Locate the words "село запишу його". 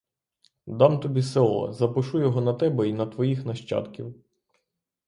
1.23-2.41